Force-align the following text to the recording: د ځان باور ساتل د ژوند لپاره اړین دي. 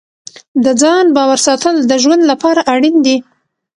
د 0.63 0.65
ځان 0.81 1.05
باور 1.15 1.39
ساتل 1.47 1.75
د 1.89 1.93
ژوند 2.03 2.23
لپاره 2.31 2.61
اړین 2.73 2.95
دي. 3.05 3.17